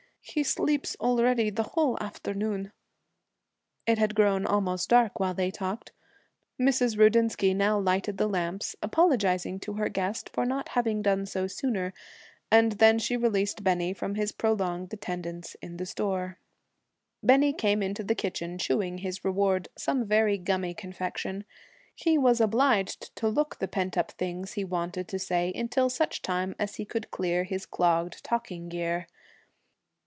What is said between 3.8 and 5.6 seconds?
It had grown almost dark while they